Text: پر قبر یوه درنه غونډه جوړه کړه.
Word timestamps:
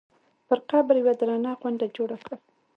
پر 0.47 0.59
قبر 0.69 0.93
یوه 1.01 1.13
درنه 1.19 1.51
غونډه 1.61 1.85
جوړه 1.97 2.17
کړه. 2.23 2.37